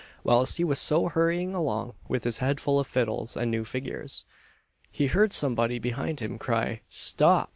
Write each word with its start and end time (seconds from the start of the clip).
Whilst 0.23 0.57
he 0.57 0.63
was 0.63 0.79
so 0.79 1.09
hurrying 1.09 1.53
along, 1.53 1.93
with 2.07 2.23
his 2.23 2.39
head 2.39 2.59
full 2.59 2.79
of 2.79 2.87
fiddles 2.87 3.37
and 3.37 3.51
new 3.51 3.63
figures, 3.63 4.25
he 4.89 5.05
heard 5.05 5.31
somebody 5.31 5.77
behind 5.77 6.21
him 6.21 6.39
cry 6.39 6.81
"Stop!" 6.89 7.49